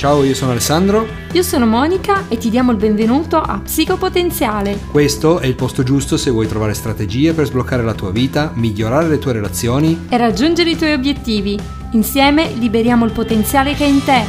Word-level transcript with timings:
Ciao, 0.00 0.24
io 0.24 0.32
sono 0.34 0.52
Alessandro. 0.52 1.06
Io 1.32 1.42
sono 1.42 1.66
Monica 1.66 2.26
e 2.28 2.38
ti 2.38 2.48
diamo 2.48 2.70
il 2.70 2.78
benvenuto 2.78 3.36
a 3.36 3.60
Psicopotenziale. 3.60 4.78
Questo 4.90 5.40
è 5.40 5.46
il 5.46 5.54
posto 5.54 5.82
giusto 5.82 6.16
se 6.16 6.30
vuoi 6.30 6.46
trovare 6.46 6.72
strategie 6.72 7.34
per 7.34 7.44
sbloccare 7.44 7.82
la 7.82 7.92
tua 7.92 8.10
vita, 8.10 8.50
migliorare 8.54 9.08
le 9.08 9.18
tue 9.18 9.34
relazioni 9.34 10.06
e 10.08 10.16
raggiungere 10.16 10.70
i 10.70 10.76
tuoi 10.78 10.94
obiettivi. 10.94 11.58
Insieme 11.92 12.50
liberiamo 12.54 13.04
il 13.04 13.12
potenziale 13.12 13.74
che 13.74 13.84
è 13.84 13.88
in 13.88 14.02
te. 14.02 14.22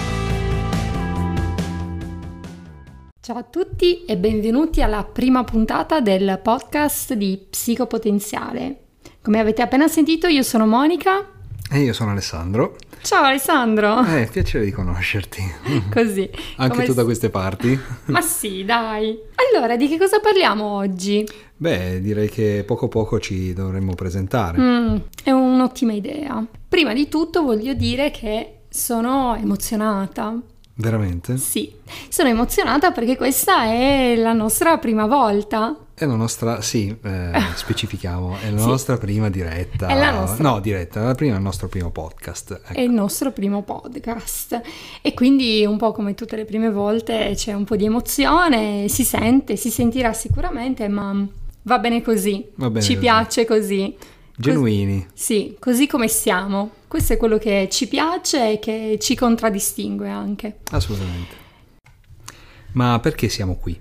Ciao 3.21 3.37
a 3.37 3.43
tutti 3.43 4.03
e 4.03 4.17
benvenuti 4.17 4.81
alla 4.81 5.05
prima 5.05 5.45
puntata 5.45 6.01
del 6.01 6.37
podcast 6.43 7.13
di 7.13 7.45
Psicopotenziale. 7.49 8.79
Come 9.21 9.39
avete 9.39 9.61
appena 9.61 9.87
sentito, 9.87 10.27
io 10.27 10.43
sono 10.43 10.67
Monica. 10.67 11.25
E 11.71 11.79
io 11.79 11.93
sono 11.93 12.11
Alessandro. 12.11 12.75
Ciao 13.03 13.23
Alessandro! 13.23 14.03
Eh, 14.05 14.29
piacere 14.31 14.63
di 14.63 14.71
conoscerti. 14.71 15.41
Così. 15.91 16.29
Anche 16.57 16.73
come 16.75 16.85
tu 16.85 16.93
da 16.93 17.03
queste 17.03 17.29
parti? 17.29 17.77
Ma 18.05 18.21
sì, 18.21 18.63
dai. 18.63 19.17
Allora, 19.53 19.75
di 19.75 19.87
che 19.87 19.97
cosa 19.97 20.19
parliamo 20.19 20.63
oggi? 20.63 21.27
Beh, 21.57 21.99
direi 21.99 22.29
che 22.29 22.63
poco 22.65 22.87
poco 22.87 23.19
ci 23.19 23.53
dovremmo 23.53 23.95
presentare. 23.95 24.59
Mm, 24.59 24.95
è 25.23 25.31
un'ottima 25.31 25.93
idea. 25.93 26.45
Prima 26.67 26.93
di 26.93 27.09
tutto 27.09 27.41
voglio 27.43 27.73
dire 27.73 28.11
che 28.11 28.59
sono 28.69 29.35
emozionata. 29.35 30.39
Veramente? 30.75 31.37
Sì, 31.37 31.73
sono 32.07 32.29
emozionata 32.29 32.91
perché 32.91 33.17
questa 33.17 33.65
è 33.65 34.15
la 34.15 34.33
nostra 34.33 34.77
prima 34.77 35.07
volta. 35.07 35.75
È 36.01 36.05
la 36.07 36.15
nostra, 36.15 36.61
sì, 36.61 36.97
eh, 37.03 37.31
specifichiamo, 37.53 38.35
è 38.41 38.49
la 38.49 38.57
Sì. 38.61 38.65
nostra 38.65 38.97
prima 38.97 39.29
diretta. 39.29 39.85
È 39.85 39.95
la 39.95 40.09
nostra. 40.09 40.49
No, 40.49 40.59
diretta, 40.59 41.03
la 41.03 41.13
prima 41.13 41.35
il 41.35 41.43
nostro 41.43 41.67
primo 41.67 41.91
podcast. 41.91 42.59
ecco. 42.65 42.73
È 42.73 42.81
il 42.81 42.89
nostro 42.89 43.31
primo 43.31 43.61
podcast 43.61 44.59
e 44.99 45.13
quindi 45.13 45.63
un 45.63 45.77
po' 45.77 45.91
come 45.91 46.15
tutte 46.15 46.35
le 46.35 46.45
prime 46.45 46.71
volte 46.71 47.33
c'è 47.35 47.53
un 47.53 47.65
po' 47.65 47.75
di 47.75 47.85
emozione, 47.85 48.87
si 48.87 49.03
sente, 49.03 49.55
si 49.57 49.69
sentirà 49.69 50.11
sicuramente, 50.13 50.87
ma 50.87 51.23
va 51.61 51.77
bene 51.77 52.01
così, 52.01 52.49
Va 52.55 52.71
bene 52.71 52.81
ci 52.83 52.93
così. 52.95 52.99
piace 52.99 53.45
così. 53.45 53.95
Genuini. 54.35 55.05
Sì, 55.13 55.55
così 55.59 55.85
come 55.85 56.07
siamo. 56.07 56.71
Questo 56.87 57.13
è 57.13 57.17
quello 57.17 57.37
che 57.37 57.67
ci 57.69 57.87
piace 57.87 58.53
e 58.53 58.57
che 58.59 58.97
ci 58.99 59.13
contraddistingue 59.15 60.09
anche. 60.09 60.57
Assolutamente. 60.71 61.35
Ma 62.71 62.97
perché 62.99 63.29
siamo 63.29 63.53
qui? 63.55 63.79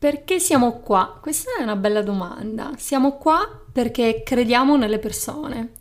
Perché 0.00 0.38
siamo 0.38 0.80
qua? 0.80 1.18
Questa 1.20 1.50
è 1.58 1.62
una 1.62 1.76
bella 1.76 2.00
domanda. 2.00 2.72
Siamo 2.78 3.18
qua 3.18 3.46
perché 3.70 4.22
crediamo 4.24 4.78
nelle 4.78 4.98
persone 4.98 5.72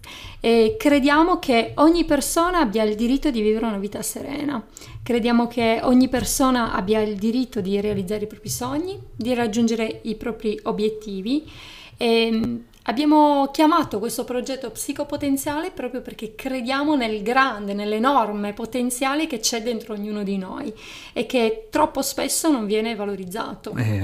e 0.42 0.76
crediamo 0.78 1.40
che 1.40 1.72
ogni 1.76 2.04
persona 2.04 2.60
abbia 2.60 2.84
il 2.84 2.98
diritto 2.98 3.32
di 3.32 3.40
vivere 3.40 3.66
una 3.66 3.78
vita 3.78 4.02
serena. 4.02 4.62
Crediamo 5.02 5.48
che 5.48 5.80
ogni 5.84 6.10
persona 6.10 6.74
abbia 6.74 7.00
il 7.00 7.16
diritto 7.16 7.62
di 7.62 7.80
realizzare 7.80 8.26
i 8.26 8.28
propri 8.28 8.50
sogni, 8.50 9.00
di 9.16 9.34
raggiungere 9.34 10.02
i 10.04 10.16
propri 10.16 10.60
obiettivi 10.64 11.50
e 11.96 12.30
mm, 12.30 12.58
abbiamo 12.90 13.50
chiamato 13.54 14.00
questo 14.00 14.24
progetto 14.24 14.72
psicopotenziale 14.72 15.70
proprio 15.70 16.02
perché 16.02 16.34
crediamo 16.34 16.96
nel 16.96 17.22
grande, 17.22 17.74
nell'enorme 17.74 18.54
potenziale 18.54 19.28
che 19.28 19.40
c'è 19.40 19.62
dentro 19.62 19.94
ognuno 19.94 20.24
di 20.24 20.38
noi 20.38 20.74
e 21.14 21.28
che 21.28 21.68
troppo 21.70 22.02
spesso 22.02 22.52
non 22.52 22.66
viene 22.66 22.96
valorizzato. 22.96 23.76
Eh, 23.76 24.04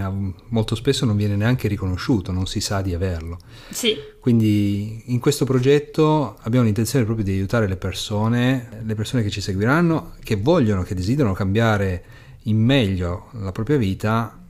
molto 0.49 0.75
spesso 0.75 1.05
non 1.05 1.17
viene 1.17 1.35
neanche 1.35 1.67
riconosciuto, 1.67 2.31
non 2.31 2.45
si 2.45 2.61
sa 2.61 2.81
di 2.81 2.93
averlo. 2.93 3.39
Sì, 3.69 3.97
Quindi 4.19 5.01
in 5.07 5.19
questo 5.19 5.45
progetto 5.45 6.37
abbiamo 6.41 6.65
l'intenzione 6.65 7.05
proprio 7.05 7.25
di 7.25 7.31
aiutare 7.31 7.67
le 7.67 7.77
persone, 7.77 8.81
le 8.83 8.93
persone 8.93 9.23
che 9.23 9.31
ci 9.31 9.41
seguiranno, 9.41 10.13
che 10.23 10.35
vogliono, 10.35 10.83
che 10.83 10.93
desiderano 10.93 11.33
cambiare 11.33 12.03
in 12.43 12.57
meglio 12.57 13.29
la 13.39 13.51
propria 13.51 13.77
vita, 13.77 14.44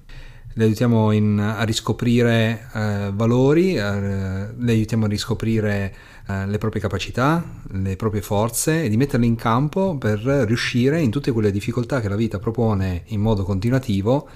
le 0.57 0.63
aiutiamo 0.63 1.11
in- 1.11 1.39
a 1.39 1.63
riscoprire 1.63 2.69
eh, 2.73 3.11
valori, 3.13 3.75
eh, 3.75 3.81
le 3.81 4.71
aiutiamo 4.71 5.05
a 5.05 5.07
riscoprire 5.09 5.93
eh, 6.27 6.47
le 6.47 6.57
proprie 6.57 6.81
capacità, 6.81 7.43
le 7.71 7.95
proprie 7.97 8.21
forze 8.21 8.83
e 8.83 8.89
di 8.89 8.97
metterle 8.97 9.25
in 9.25 9.35
campo 9.35 9.97
per 9.97 10.19
riuscire 10.19 11.01
in 11.01 11.11
tutte 11.11 11.31
quelle 11.31 11.51
difficoltà 11.51 11.99
che 11.99 12.09
la 12.09 12.15
vita 12.15 12.39
propone 12.39 13.03
in 13.07 13.19
modo 13.19 13.43
continuativo 13.43 14.27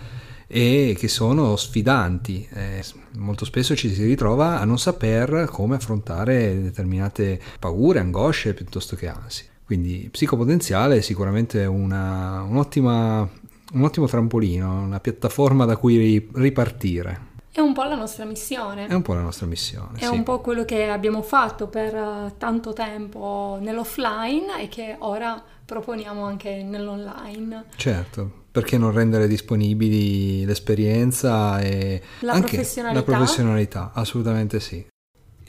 e 0.45 0.95
che 0.97 1.07
sono 1.07 1.55
sfidanti. 1.55 2.47
Eh, 2.51 2.83
molto 3.17 3.45
spesso 3.45 3.75
ci 3.75 3.93
si 3.93 4.03
ritrova 4.03 4.59
a 4.59 4.65
non 4.65 4.77
saper 4.77 5.47
come 5.49 5.75
affrontare 5.75 6.61
determinate 6.61 7.39
paure, 7.59 7.99
angosce 7.99 8.53
piuttosto 8.53 8.95
che 8.95 9.07
ansie. 9.07 9.45
Quindi 9.63 10.09
psicopotenziale 10.11 10.97
è 10.97 11.01
sicuramente 11.01 11.63
una- 11.65 12.41
un'ottima, 12.41 13.29
un 13.73 13.83
ottimo 13.83 14.07
trampolino, 14.07 14.81
una 14.81 14.99
piattaforma 14.99 15.65
da 15.65 15.77
cui 15.77 15.97
ri- 15.97 16.29
ripartire. 16.33 17.27
è 17.51 17.59
un 17.59 17.73
po' 17.73 17.83
la 17.83 17.95
nostra 17.95 18.25
missione. 18.25 18.87
È 18.87 18.93
un 18.93 19.01
po' 19.01 19.13
la 19.13 19.21
nostra 19.21 19.45
missione. 19.45 19.97
È 19.99 20.05
sì. 20.05 20.13
un 20.13 20.23
po' 20.23 20.39
quello 20.39 20.63
che 20.65 20.87
abbiamo 20.87 21.21
fatto 21.21 21.67
per 21.67 21.93
eh, 21.93 22.33
tanto 22.37 22.73
tempo 22.73 23.57
nell'offline 23.61 24.61
e 24.61 24.69
che 24.69 24.95
ora 24.99 25.41
proponiamo 25.65 26.23
anche 26.23 26.63
nell'online. 26.63 27.65
Certo, 27.75 28.31
perché 28.51 28.77
non 28.77 28.91
rendere 28.91 29.27
disponibili 29.27 30.45
l'esperienza 30.45 31.59
e 31.59 32.01
La 32.19 32.33
anche 32.33 32.47
professionalità. 32.55 32.99
la 32.99 33.05
professionalità, 33.05 33.91
assolutamente 33.93 34.59
sì. 34.59 34.85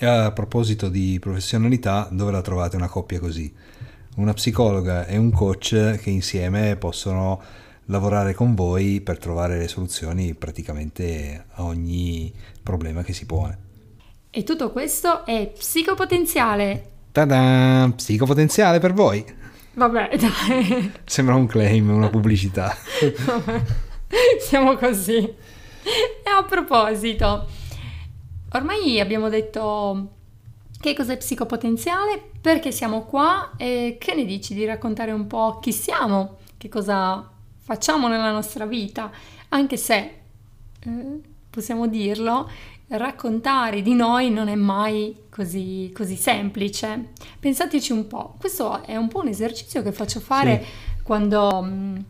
E 0.02 0.06
a 0.06 0.32
proposito 0.32 0.88
di 0.88 1.18
professionalità, 1.20 2.08
dove 2.10 2.32
la 2.32 2.40
trovate 2.42 2.76
una 2.76 2.88
coppia 2.88 3.20
così? 3.20 3.52
Una 4.16 4.32
psicologa 4.32 5.06
e 5.06 5.16
un 5.16 5.30
coach 5.30 5.98
che 6.00 6.10
insieme 6.10 6.76
possono 6.76 7.40
lavorare 7.90 8.34
con 8.34 8.54
voi 8.54 9.00
per 9.00 9.18
trovare 9.18 9.58
le 9.58 9.68
soluzioni 9.68 10.34
praticamente 10.34 11.46
a 11.54 11.64
ogni 11.64 12.32
problema 12.62 13.02
che 13.02 13.12
si 13.12 13.26
pone. 13.26 13.68
E 14.30 14.44
tutto 14.44 14.70
questo 14.70 15.26
è 15.26 15.50
psicopotenziale. 15.52 16.90
Ta-da! 17.10 17.92
Psicopotenziale 17.94 18.78
per 18.78 18.92
voi! 18.92 19.24
Vabbè, 19.74 20.10
dai, 20.16 20.92
Sembra 21.04 21.34
un 21.34 21.46
claim, 21.46 21.90
una 21.90 22.08
pubblicità. 22.08 22.76
siamo 24.38 24.76
così. 24.76 25.16
E 25.16 26.30
a 26.38 26.44
proposito, 26.44 27.46
ormai 28.52 29.00
abbiamo 29.00 29.28
detto 29.28 30.10
che 30.80 30.94
cos'è 30.94 31.16
psicopotenziale, 31.16 32.22
perché 32.40 32.70
siamo 32.70 33.02
qua 33.02 33.52
e 33.56 33.96
che 33.98 34.14
ne 34.14 34.24
dici 34.24 34.54
di 34.54 34.64
raccontare 34.64 35.10
un 35.10 35.26
po' 35.26 35.58
chi 35.58 35.72
siamo, 35.72 36.36
che 36.56 36.68
cosa 36.68 37.28
facciamo 37.70 38.08
nella 38.08 38.32
nostra 38.32 38.66
vita, 38.66 39.12
anche 39.50 39.76
se, 39.76 39.94
eh, 40.80 41.20
possiamo 41.48 41.86
dirlo, 41.86 42.50
raccontare 42.88 43.80
di 43.80 43.94
noi 43.94 44.28
non 44.28 44.48
è 44.48 44.56
mai 44.56 45.14
così, 45.30 45.92
così 45.94 46.16
semplice. 46.16 47.10
Pensateci 47.38 47.92
un 47.92 48.08
po', 48.08 48.34
questo 48.40 48.82
è 48.82 48.96
un 48.96 49.06
po' 49.06 49.20
un 49.20 49.28
esercizio 49.28 49.82
che 49.82 49.92
faccio 49.92 50.18
fare 50.18 50.64
quando, 51.04 51.62
mh, 51.62 52.04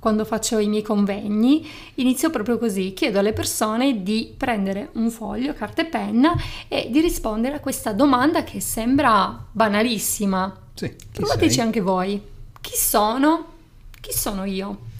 quando 0.00 0.24
faccio 0.24 0.58
i 0.58 0.66
miei 0.66 0.82
convegni. 0.82 1.64
Inizio 1.94 2.30
proprio 2.30 2.58
così, 2.58 2.92
chiedo 2.92 3.20
alle 3.20 3.32
persone 3.32 4.02
di 4.02 4.34
prendere 4.36 4.88
un 4.94 5.12
foglio, 5.12 5.54
carta 5.54 5.82
e 5.82 5.86
penna 5.86 6.34
e 6.66 6.88
di 6.90 7.00
rispondere 7.00 7.54
a 7.54 7.60
questa 7.60 7.92
domanda 7.92 8.42
che 8.42 8.58
sembra 8.60 9.46
banalissima. 9.52 10.52
Sì, 10.74 10.92
Provateci 11.12 11.54
sei? 11.54 11.64
anche 11.64 11.80
voi. 11.80 12.20
Chi 12.60 12.74
sono? 12.74 13.52
Chi 14.00 14.12
sono 14.12 14.42
io? 14.42 14.90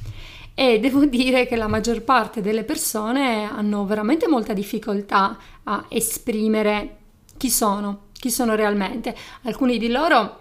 E 0.55 0.79
devo 0.79 1.05
dire 1.07 1.47
che 1.47 1.57
la 1.57 1.69
maggior 1.69 2.03
parte 2.03 2.41
delle 2.41 2.65
persone 2.65 3.45
hanno 3.45 3.85
veramente 3.85 4.29
molta 4.29 4.53
difficoltà 4.53 5.37
a 5.65 5.85
esprimere 5.89 6.99
chi 7.37 7.51
sono, 7.51 8.07
chi 8.13 8.31
sono 8.31 8.55
realmente. 8.55 9.15
Alcuni 9.43 9.79
di 9.79 9.89
loro 9.89 10.41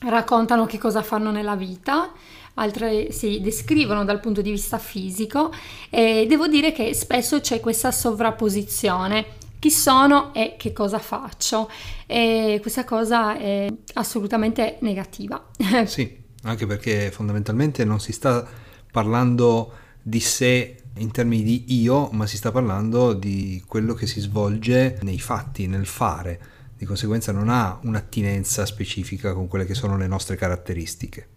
raccontano 0.00 0.66
che 0.66 0.78
cosa 0.78 1.02
fanno 1.02 1.30
nella 1.30 1.56
vita, 1.56 2.12
altre 2.54 3.12
si 3.12 3.40
descrivono 3.40 4.04
dal 4.04 4.20
punto 4.20 4.42
di 4.42 4.50
vista 4.50 4.78
fisico 4.78 5.52
e 5.88 6.26
devo 6.28 6.46
dire 6.46 6.72
che 6.72 6.94
spesso 6.94 7.40
c'è 7.40 7.60
questa 7.60 7.90
sovrapposizione. 7.90 9.44
Chi 9.58 9.70
sono 9.70 10.34
e 10.34 10.56
che 10.58 10.72
cosa 10.72 10.98
faccio? 10.98 11.70
E 12.06 12.58
questa 12.60 12.84
cosa 12.84 13.36
è 13.38 13.72
assolutamente 13.94 14.76
negativa. 14.80 15.42
Sì, 15.86 16.24
anche 16.42 16.66
perché 16.66 17.10
fondamentalmente 17.10 17.84
non 17.84 17.98
si 17.98 18.12
sta 18.12 18.46
parlando 18.96 19.72
di 20.00 20.20
sé 20.20 20.74
in 20.96 21.10
termini 21.10 21.42
di 21.42 21.82
io, 21.82 22.08
ma 22.12 22.26
si 22.26 22.38
sta 22.38 22.50
parlando 22.50 23.12
di 23.12 23.62
quello 23.66 23.92
che 23.92 24.06
si 24.06 24.20
svolge 24.20 24.98
nei 25.02 25.18
fatti, 25.18 25.66
nel 25.66 25.84
fare. 25.84 26.40
Di 26.74 26.86
conseguenza 26.86 27.30
non 27.30 27.50
ha 27.50 27.78
un'attinenza 27.82 28.64
specifica 28.64 29.34
con 29.34 29.48
quelle 29.48 29.66
che 29.66 29.74
sono 29.74 29.98
le 29.98 30.06
nostre 30.06 30.36
caratteristiche. 30.36 31.28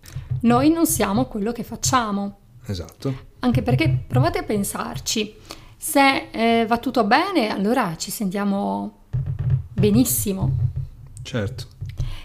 Noi 0.43 0.69
non 0.69 0.87
siamo 0.87 1.25
quello 1.25 1.51
che 1.51 1.65
facciamo. 1.65 2.37
Esatto. 2.65 3.13
Anche 3.39 3.61
perché 3.61 4.05
provate 4.07 4.37
a 4.37 4.43
pensarci, 4.43 5.35
se 5.75 6.29
eh, 6.31 6.65
va 6.65 6.77
tutto 6.77 7.03
bene, 7.03 7.49
allora 7.49 7.97
ci 7.97 8.09
sentiamo 8.09 9.07
benissimo. 9.73 10.55
Certo. 11.23 11.65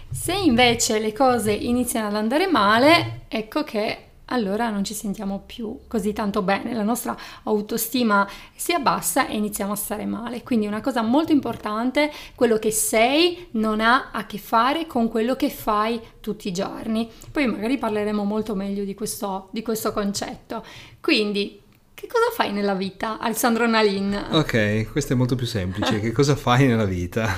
Se 0.09 0.33
invece 0.33 0.99
le 0.99 1.11
cose 1.11 1.51
iniziano 1.51 2.07
ad 2.07 2.15
andare 2.15 2.47
male, 2.47 3.23
ecco 3.27 3.63
che 3.63 4.04
allora 4.25 4.69
non 4.69 4.83
ci 4.83 4.93
sentiamo 4.93 5.43
più 5.45 5.81
così 5.87 6.13
tanto 6.13 6.41
bene, 6.41 6.73
la 6.73 6.83
nostra 6.83 7.15
autostima 7.43 8.27
si 8.55 8.73
abbassa 8.73 9.27
e 9.27 9.35
iniziamo 9.35 9.73
a 9.73 9.75
stare 9.75 10.05
male. 10.05 10.41
Quindi 10.43 10.65
una 10.65 10.81
cosa 10.81 11.01
molto 11.01 11.31
importante, 11.31 12.11
quello 12.33 12.57
che 12.57 12.71
sei 12.71 13.47
non 13.51 13.81
ha 13.81 14.09
a 14.11 14.25
che 14.25 14.37
fare 14.37 14.87
con 14.87 15.09
quello 15.09 15.35
che 15.35 15.49
fai 15.49 16.01
tutti 16.21 16.47
i 16.47 16.53
giorni. 16.53 17.09
Poi 17.31 17.45
magari 17.47 17.77
parleremo 17.77 18.23
molto 18.23 18.55
meglio 18.55 18.83
di 18.83 18.93
questo, 18.95 19.49
di 19.51 19.61
questo 19.61 19.93
concetto. 19.93 20.63
Quindi 20.99 21.61
che 21.93 22.07
cosa 22.07 22.31
fai 22.33 22.51
nella 22.51 22.73
vita, 22.73 23.19
Alessandro 23.19 23.67
Nalin? 23.67 24.29
Ok, 24.31 24.91
questo 24.91 25.13
è 25.13 25.15
molto 25.15 25.35
più 25.35 25.45
semplice. 25.45 25.99
che 25.99 26.11
cosa 26.11 26.35
fai 26.35 26.67
nella 26.67 26.85
vita? 26.85 27.29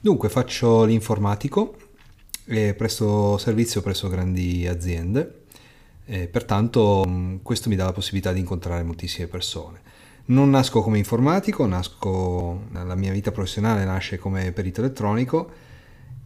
Dunque, 0.00 0.28
faccio 0.28 0.84
l'informatico 0.84 1.76
e 2.46 2.74
presto 2.74 3.38
servizio 3.38 3.82
presso 3.82 4.08
grandi 4.08 4.66
aziende 4.68 5.45
e 6.06 6.28
pertanto 6.28 7.04
mm, 7.06 7.36
questo 7.42 7.68
mi 7.68 7.76
dà 7.76 7.84
la 7.84 7.92
possibilità 7.92 8.32
di 8.32 8.40
incontrare 8.40 8.82
moltissime 8.82 9.26
persone. 9.26 9.80
Non 10.26 10.50
nasco 10.50 10.80
come 10.82 10.98
informatico, 10.98 11.66
nasco, 11.66 12.62
la 12.72 12.94
mia 12.94 13.12
vita 13.12 13.30
professionale 13.30 13.84
nasce 13.84 14.18
come 14.18 14.50
perito 14.52 14.80
elettronico 14.80 15.64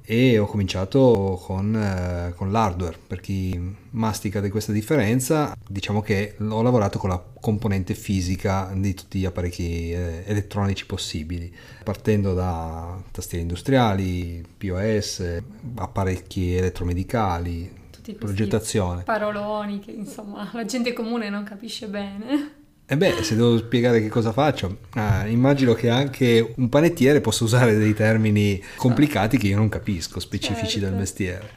e 0.03 0.39
ho 0.39 0.47
cominciato 0.47 1.41
con, 1.45 1.75
eh, 1.77 2.33
con, 2.35 2.51
l'hardware. 2.51 2.99
Per 3.07 3.21
chi 3.21 3.77
mastica 3.91 4.41
di 4.41 4.49
questa 4.51 4.73
differenza, 4.73 5.55
diciamo 5.69 6.01
che 6.01 6.35
ho 6.39 6.63
lavorato 6.63 6.99
con 6.99 7.11
la 7.11 7.23
componente 7.41 7.95
fisica 7.95 8.73
di 8.75 8.95
tutti 8.95 9.21
gli 9.21 9.25
apparecchi 9.25 9.93
eh, 9.93 10.25
elettronici 10.27 10.87
possibili, 10.87 11.55
partendo 11.85 12.35
da 12.35 13.01
tastiere 13.11 13.43
industriali, 13.43 14.45
POS, 14.57 15.43
apparecchi 15.77 16.55
elettromedicali, 16.57 17.80
tutti 18.01 18.15
progettazione. 18.15 19.03
paroloni 19.03 19.79
che 19.81 19.91
insomma 19.91 20.51
la 20.55 20.65
gente 20.65 20.93
comune 20.93 21.29
non 21.29 21.45
capisce 21.45 21.87
bene. 21.87 22.59
E 22.87 22.95
eh 22.95 22.97
beh, 22.97 23.23
se 23.23 23.37
devo 23.37 23.57
spiegare 23.57 24.01
che 24.01 24.09
cosa 24.09 24.33
faccio, 24.33 24.79
ah, 24.95 25.25
immagino 25.27 25.75
che 25.75 25.89
anche 25.89 26.55
un 26.57 26.69
panettiere 26.69 27.21
possa 27.21 27.45
usare 27.45 27.77
dei 27.77 27.95
termini 27.95 28.61
complicati 28.75 29.39
che 29.39 29.47
io 29.47 29.57
non 29.57 29.69
capisco, 29.69 30.19
specifici 30.19 30.81
certo. 30.81 30.89
del 30.89 30.99
mestiere. 30.99 31.51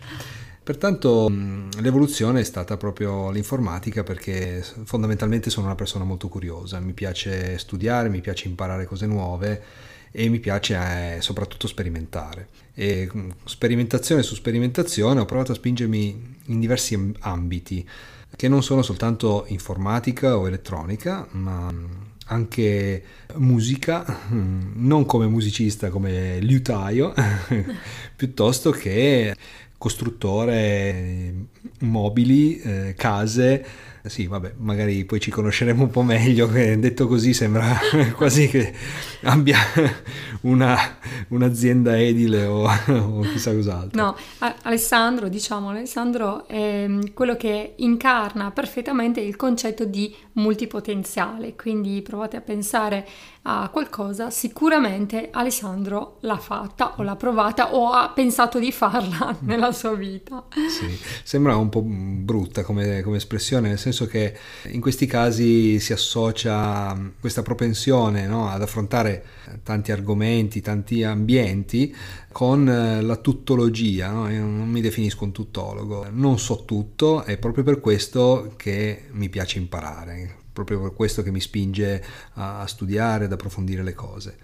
Pertanto 0.63 1.29
l'evoluzione 1.81 2.41
è 2.41 2.43
stata 2.43 2.77
proprio 2.77 3.31
l'informatica 3.31 4.03
perché 4.03 4.63
fondamentalmente 4.83 5.49
sono 5.49 5.65
una 5.65 5.75
persona 5.75 6.05
molto 6.05 6.29
curiosa, 6.29 6.79
mi 6.79 6.93
piace 6.93 7.57
studiare, 7.57 8.09
mi 8.09 8.21
piace 8.21 8.47
imparare 8.47 8.85
cose 8.85 9.07
nuove 9.07 9.61
e 10.15 10.30
mi 10.30 10.39
piace 10.39 10.75
eh, 11.15 11.21
soprattutto 11.21 11.68
sperimentare. 11.68 12.48
E 12.75 13.10
sperimentazione 13.45 14.21
su 14.21 14.36
sperimentazione 14.36 15.19
ho 15.19 15.25
provato 15.25 15.51
a 15.51 15.56
spingermi 15.56 16.38
in 16.45 16.60
diversi 16.60 17.13
ambiti 17.19 17.88
che 18.36 18.48
non 18.48 18.63
sono 18.63 18.81
soltanto 18.83 19.45
informatica 19.48 20.38
o 20.38 20.48
elettronica, 20.48 21.27
ma 21.31 21.74
anche 22.27 23.04
musica, 23.36 24.21
non 24.30 25.06
come 25.06 25.27
musicista, 25.27 25.89
come 25.89 26.39
liutaio, 26.39 27.13
piuttosto 28.15 28.71
che 28.71 29.36
costruttore 29.77 31.33
mobili, 31.80 32.60
eh, 32.60 32.94
case, 32.95 33.65
sì, 34.09 34.27
vabbè, 34.27 34.55
magari 34.57 35.05
poi 35.05 35.21
ci 35.21 35.31
conosceremo 35.31 35.83
un 35.83 35.89
po' 35.89 36.01
meglio, 36.01 36.50
che 36.50 36.77
detto 36.77 37.07
così 37.07 37.33
sembra 37.33 37.77
quasi 38.17 38.50
che 38.50 38.73
abbia 39.21 39.57
una, 40.41 40.77
un'azienda 41.29 41.97
edile 41.97 42.45
o, 42.45 42.67
o, 42.67 43.21
chissà 43.21 43.53
cos'altro. 43.53 44.01
No, 44.01 44.17
Alessandro, 44.63 45.29
diciamo, 45.29 45.69
Alessandro 45.69 46.45
è 46.47 46.85
quello 47.13 47.38
che 47.38 47.75
incarna 47.77 48.51
perfettamente 48.51 49.21
il 49.21 49.38
concetto 49.38 49.85
di 49.85 50.13
multipotenziale, 50.33 51.55
quindi 51.55 52.01
provate 52.01 52.35
a 52.35 52.41
pensare 52.41 53.07
a 53.45 53.69
qualcosa, 53.69 54.29
sicuramente 54.29 55.29
Alessandro 55.31 56.17
l'ha 56.21 56.38
fatta 56.38 56.95
o 56.97 57.03
l'ha 57.03 57.15
provata 57.15 57.73
o 57.75 57.89
ha 57.91 58.09
pensato 58.09 58.57
di 58.57 58.71
farla 58.71 59.35
nella 59.44 59.71
sua 59.71 59.94
vita. 59.94 60.45
Sì, 60.69 60.97
sembra 61.23 61.55
un 61.57 61.69
po' 61.69 61.81
brutta 61.83 62.63
come, 62.63 63.01
come 63.01 63.17
espressione, 63.17 63.67
nel 63.69 63.79
senso 63.79 63.92
che 64.07 64.35
in 64.71 64.81
questi 64.81 65.05
casi 65.05 65.79
si 65.79 65.93
associa 65.93 67.11
questa 67.19 67.41
propensione 67.41 68.27
no, 68.27 68.49
ad 68.49 68.61
affrontare 68.61 69.23
tanti 69.63 69.91
argomenti, 69.91 70.61
tanti 70.61 71.03
ambienti 71.03 71.95
con 72.31 72.65
la 72.65 73.15
tuttologia, 73.17 74.11
no? 74.11 74.29
io 74.29 74.41
non 74.41 74.67
mi 74.67 74.81
definisco 74.81 75.23
un 75.23 75.31
tuttologo, 75.31 76.07
non 76.11 76.39
so 76.39 76.65
tutto, 76.65 77.23
è 77.23 77.37
proprio 77.37 77.63
per 77.63 77.79
questo 77.79 78.53
che 78.57 79.03
mi 79.11 79.29
piace 79.29 79.59
imparare, 79.59 80.35
proprio 80.51 80.81
per 80.81 80.93
questo 80.93 81.21
che 81.21 81.31
mi 81.31 81.39
spinge 81.39 82.03
a 82.33 82.65
studiare, 82.67 83.25
ad 83.25 83.31
approfondire 83.31 83.83
le 83.83 83.93
cose. 83.93 84.37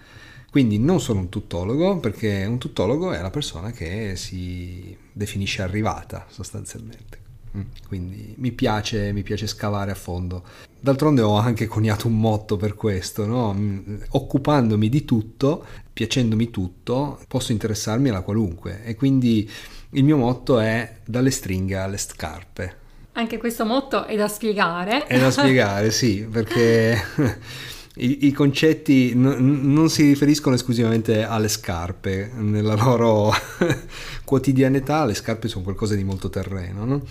Quindi 0.50 0.80
non 0.80 1.00
sono 1.00 1.20
un 1.20 1.28
tuttologo, 1.28 1.98
perché 1.98 2.44
un 2.44 2.58
tuttologo 2.58 3.12
è 3.12 3.20
la 3.20 3.30
persona 3.30 3.70
che 3.70 4.16
si 4.16 4.96
definisce 5.12 5.62
arrivata 5.62 6.26
sostanzialmente. 6.28 7.29
Mm, 7.56 7.62
quindi 7.88 8.34
mi 8.38 8.52
piace, 8.52 9.12
mi 9.12 9.22
piace 9.22 9.46
scavare 9.46 9.90
a 9.90 9.96
fondo. 9.96 10.42
D'altronde 10.78 11.20
ho 11.22 11.36
anche 11.36 11.66
coniato 11.66 12.06
un 12.06 12.18
motto 12.18 12.56
per 12.56 12.74
questo, 12.74 13.26
no? 13.26 13.52
Mm, 13.52 13.96
occupandomi 14.10 14.88
di 14.88 15.04
tutto, 15.04 15.64
piacendomi 15.92 16.50
tutto, 16.50 17.18
posso 17.26 17.52
interessarmi 17.52 18.08
alla 18.08 18.22
qualunque. 18.22 18.84
E 18.84 18.94
quindi 18.94 19.50
il 19.90 20.04
mio 20.04 20.16
motto 20.16 20.60
è 20.60 20.98
dalle 21.04 21.30
stringhe 21.30 21.76
alle 21.76 21.98
scarpe. 21.98 22.76
Anche 23.12 23.38
questo 23.38 23.64
motto 23.64 24.04
è 24.06 24.16
da 24.16 24.28
spiegare. 24.28 25.06
È 25.06 25.18
da 25.18 25.32
spiegare, 25.32 25.90
sì, 25.92 26.26
perché 26.30 26.96
i, 28.00 28.32
concetti 28.32 29.14
n- 29.14 29.72
non 29.72 29.90
si 29.90 30.02
riferiscono 30.04 30.54
esclusivamente 30.54 31.22
alle 31.22 31.48
scarpe, 31.48 32.30
nella 32.36 32.74
loro 32.74 33.32
quotidianità 34.24 35.04
le 35.04 35.14
scarpe 35.14 35.48
sono 35.48 35.64
qualcosa 35.64 35.94
di 35.94 36.04
molto 36.04 36.30
terreno, 36.30 36.84
no? 36.84 37.02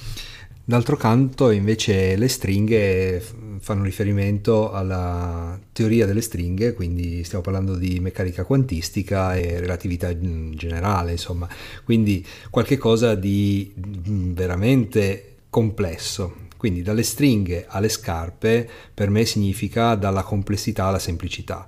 D'altro 0.69 0.97
canto 0.97 1.49
invece 1.49 2.15
le 2.15 2.27
stringhe 2.27 3.19
fanno 3.59 3.83
riferimento 3.83 4.71
alla 4.71 5.59
teoria 5.73 6.05
delle 6.05 6.21
stringhe, 6.21 6.73
quindi 6.73 7.23
stiamo 7.23 7.43
parlando 7.43 7.75
di 7.75 7.99
meccanica 7.99 8.43
quantistica 8.43 9.35
e 9.35 9.59
relatività 9.59 10.15
generale, 10.15 11.13
insomma, 11.13 11.47
quindi 11.83 12.23
qualcosa 12.51 13.15
di 13.15 13.73
veramente 13.75 15.37
complesso. 15.49 16.47
Quindi 16.59 16.81
dalle 16.81 17.03
stringhe 17.03 17.67
alle 17.69 17.87
scarpe 17.87 18.69
per 18.93 19.09
me 19.09 19.23
significa 19.23 19.95
dalla 19.95 20.23
complessità 20.23 20.87
alla 20.87 20.99
semplicità. 20.99 21.65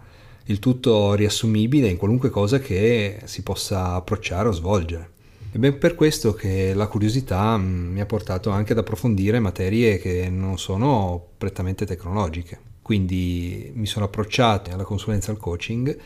Il 0.47 0.59
tutto 0.59 1.13
riassumibile 1.13 1.87
in 1.87 1.95
qualunque 1.95 2.29
cosa 2.29 2.59
che 2.59 3.21
si 3.23 3.41
possa 3.41 3.93
approcciare 3.93 4.49
o 4.49 4.51
svolgere. 4.51 5.11
È 5.49 5.57
ben 5.57 5.77
per 5.77 5.95
questo 5.95 6.33
che 6.33 6.73
la 6.73 6.87
curiosità 6.87 7.57
mm, 7.57 7.93
mi 7.93 8.01
ha 8.01 8.05
portato 8.05 8.49
anche 8.49 8.73
ad 8.73 8.79
approfondire 8.79 9.39
materie 9.39 9.97
che 9.97 10.29
non 10.29 10.59
sono 10.59 11.25
prettamente 11.37 11.85
tecnologiche. 11.85 12.59
Quindi 12.81 13.71
mi 13.73 13.85
sono 13.85 14.03
approcciato 14.03 14.71
alla 14.71 14.83
consulenza 14.83 15.31
al 15.31 15.37
coaching 15.37 15.97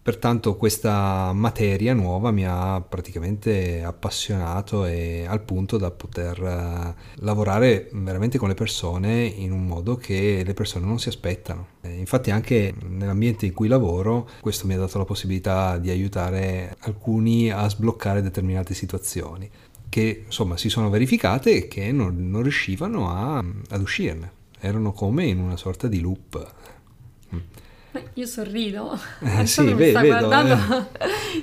Pertanto 0.00 0.56
questa 0.56 1.32
materia 1.34 1.92
nuova 1.92 2.30
mi 2.30 2.46
ha 2.46 2.80
praticamente 2.80 3.82
appassionato 3.82 4.86
e 4.86 5.26
al 5.28 5.42
punto 5.42 5.76
da 5.76 5.90
poter 5.90 6.42
eh, 6.42 6.94
lavorare 7.16 7.90
veramente 7.92 8.38
con 8.38 8.48
le 8.48 8.54
persone 8.54 9.24
in 9.24 9.52
un 9.52 9.66
modo 9.66 9.96
che 9.96 10.42
le 10.46 10.54
persone 10.54 10.86
non 10.86 10.98
si 10.98 11.08
aspettano. 11.08 11.76
Infatti 11.82 12.30
anche 12.30 12.72
nell'ambiente 12.86 13.44
in 13.44 13.52
cui 13.52 13.68
lavoro 13.68 14.28
questo 14.40 14.66
mi 14.66 14.74
ha 14.74 14.78
dato 14.78 14.96
la 14.96 15.04
possibilità 15.04 15.76
di 15.76 15.90
aiutare 15.90 16.76
alcuni 16.80 17.50
a 17.50 17.68
sbloccare 17.68 18.22
determinate 18.22 18.72
situazioni 18.72 19.50
che 19.88 20.24
insomma 20.26 20.56
si 20.56 20.68
sono 20.68 20.90
verificate 20.90 21.54
e 21.54 21.68
che 21.68 21.92
non, 21.92 22.30
non 22.30 22.42
riuscivano 22.42 23.10
a, 23.10 23.38
ad 23.38 23.80
uscirne. 23.80 24.32
Erano 24.60 24.92
come 24.92 25.24
in 25.26 25.38
una 25.38 25.56
sorta 25.56 25.86
di 25.88 26.00
loop. 26.00 26.54
Io 28.14 28.26
sorrido, 28.26 28.98
eh, 29.20 29.44
sì, 29.46 29.62
mi 29.62 29.74
vedo, 29.74 29.98
sta 29.98 30.06
guardando, 30.06 30.88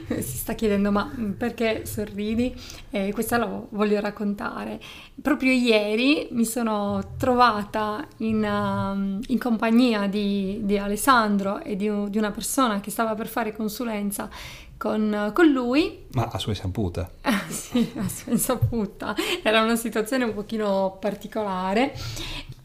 eh. 0.07 0.21
si 0.23 0.37
sta 0.37 0.53
chiedendo 0.53 0.91
ma 0.91 1.11
perché 1.37 1.85
sorridi? 1.85 2.53
E 2.89 3.11
questa 3.13 3.37
lo 3.37 3.67
voglio 3.71 3.99
raccontare. 3.99 4.79
Proprio 5.21 5.51
ieri 5.51 6.27
mi 6.31 6.45
sono 6.45 7.13
trovata 7.17 8.07
in, 8.17 8.43
uh, 8.43 9.19
in 9.27 9.39
compagnia 9.39 10.07
di, 10.07 10.59
di, 10.63 10.77
Alessandro 10.77 11.61
e 11.61 11.75
di, 11.75 11.89
di, 12.09 12.17
una 12.17 12.31
persona 12.31 12.79
che 12.79 12.91
stava 12.91 13.15
per 13.15 13.27
fare 13.27 13.55
consulenza 13.55 14.29
con, 14.77 15.31
con 15.33 15.47
lui. 15.47 16.05
Ma 16.11 16.29
a 16.31 16.37
sua 16.37 16.51
insaputa? 16.51 17.09
sì, 17.47 17.91
a 17.97 18.07
sua 18.07 18.31
insaputa. 18.31 19.15
Era 19.41 19.61
una 19.61 19.75
situazione 19.75 20.23
un 20.25 20.33
pochino 20.33 20.97
particolare 20.99 21.93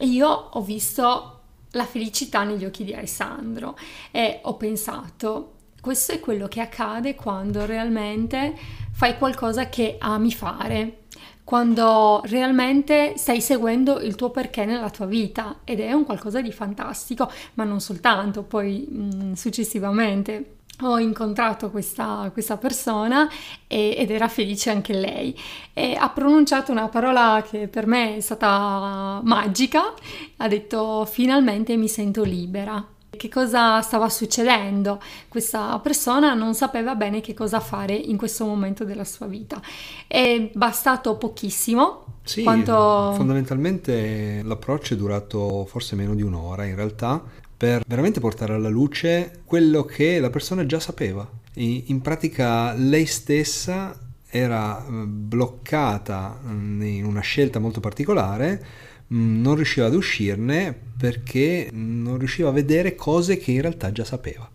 io 0.01 0.27
ho 0.27 0.61
visto 0.61 1.40
la 1.71 1.85
felicità 1.85 2.43
negli 2.43 2.65
occhi 2.65 2.83
di 2.83 2.93
Alessandro. 2.93 3.77
E 4.11 4.39
ho 4.43 4.55
pensato, 4.55 5.53
questo 5.81 6.13
è 6.13 6.19
quello 6.19 6.47
che 6.47 6.61
accade 6.61 7.15
quando 7.15 7.65
realmente 7.65 8.53
fai 8.91 9.17
qualcosa 9.17 9.69
che 9.69 9.95
ami 9.99 10.31
fare, 10.31 10.97
quando 11.43 12.21
realmente 12.25 13.13
stai 13.17 13.41
seguendo 13.41 13.99
il 13.99 14.15
tuo 14.15 14.29
perché 14.29 14.63
nella 14.63 14.89
tua 14.89 15.05
vita 15.05 15.59
ed 15.63 15.79
è 15.79 15.91
un 15.91 16.05
qualcosa 16.05 16.41
di 16.41 16.51
fantastico, 16.51 17.29
ma 17.55 17.63
non 17.63 17.81
soltanto, 17.81 18.43
poi 18.43 18.87
mh, 18.89 19.33
successivamente 19.33 20.59
ho 20.81 20.99
incontrato 20.99 21.69
questa, 21.69 22.29
questa 22.33 22.57
persona 22.57 23.29
e, 23.67 23.95
ed 23.97 24.11
era 24.11 24.27
felice 24.27 24.69
anche 24.69 24.93
lei. 24.93 25.37
E 25.73 25.95
ha 25.95 26.09
pronunciato 26.09 26.71
una 26.71 26.87
parola 26.87 27.43
che 27.47 27.67
per 27.67 27.87
me 27.87 28.17
è 28.17 28.19
stata 28.19 29.21
magica, 29.23 29.93
ha 30.37 30.47
detto 30.47 31.05
finalmente 31.05 31.75
mi 31.77 31.87
sento 31.87 32.23
libera. 32.23 32.85
Che 33.09 33.29
cosa 33.29 33.81
stava 33.81 34.09
succedendo? 34.09 34.99
Questa 35.27 35.77
persona 35.79 36.33
non 36.33 36.55
sapeva 36.55 36.95
bene 36.95 37.19
che 37.19 37.33
cosa 37.33 37.59
fare 37.59 37.93
in 37.93 38.17
questo 38.17 38.45
momento 38.45 38.85
della 38.85 39.03
sua 39.03 39.27
vita. 39.27 39.61
È 40.07 40.49
bastato 40.53 41.17
pochissimo. 41.17 42.05
Sì, 42.23 42.43
quanto... 42.43 43.13
fondamentalmente 43.15 44.41
l'approccio 44.43 44.93
è 44.93 44.97
durato 44.97 45.65
forse 45.65 45.95
meno 45.95 46.13
di 46.13 46.21
un'ora 46.21 46.65
in 46.65 46.75
realtà 46.75 47.21
per 47.61 47.83
veramente 47.85 48.19
portare 48.19 48.55
alla 48.55 48.69
luce 48.69 49.41
quello 49.45 49.83
che 49.83 50.19
la 50.19 50.31
persona 50.31 50.65
già 50.65 50.79
sapeva. 50.79 51.29
In 51.53 52.01
pratica 52.01 52.73
lei 52.73 53.05
stessa 53.05 53.95
era 54.27 54.83
eh, 54.83 54.89
bloccata 54.89 56.39
mm, 56.43 56.81
in 56.81 57.05
una 57.05 57.19
scelta 57.19 57.59
molto 57.59 57.79
particolare, 57.79 58.65
mm, 59.13 59.41
non 59.43 59.53
riusciva 59.53 59.85
ad 59.85 59.93
uscirne 59.93 60.75
perché 60.97 61.69
non 61.71 62.17
riusciva 62.17 62.49
a 62.49 62.51
vedere 62.51 62.95
cose 62.95 63.37
che 63.37 63.51
in 63.51 63.61
realtà 63.61 63.91
già 63.91 64.05
sapeva. 64.05 64.49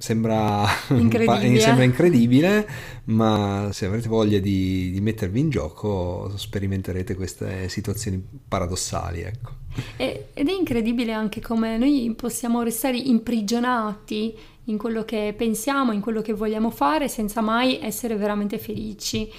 Sembra 0.00 0.66
incredibile. 0.96 1.60
sembra 1.60 1.84
incredibile, 1.84 2.66
ma 3.04 3.68
se 3.70 3.84
avrete 3.84 4.08
voglia 4.08 4.38
di, 4.38 4.90
di 4.92 5.00
mettervi 5.02 5.40
in 5.40 5.50
gioco 5.50 6.32
sperimenterete 6.36 7.14
queste 7.14 7.68
situazioni 7.68 8.18
paradossali. 8.48 9.20
Ecco. 9.20 9.50
ed 9.96 10.48
è 10.48 10.52
incredibile 10.52 11.12
anche 11.12 11.42
come 11.42 11.76
noi 11.76 12.14
possiamo 12.16 12.62
restare 12.62 12.96
imprigionati 12.96 14.34
in 14.64 14.78
quello 14.78 15.04
che 15.04 15.34
pensiamo, 15.36 15.92
in 15.92 16.00
quello 16.00 16.22
che 16.22 16.32
vogliamo 16.32 16.70
fare, 16.70 17.08
senza 17.08 17.42
mai 17.42 17.78
essere 17.82 18.16
veramente 18.16 18.58
felici, 18.58 19.30